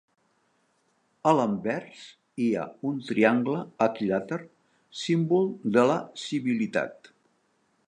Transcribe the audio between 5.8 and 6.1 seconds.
la